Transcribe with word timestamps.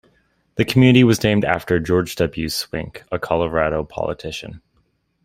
The 0.55 0.65
community 0.65 1.03
was 1.03 1.21
named 1.23 1.45
after 1.45 1.79
George 1.79 2.15
W. 2.15 2.49
Swink, 2.49 3.03
a 3.11 3.19
Colorado 3.19 3.83
politician. 3.83 4.59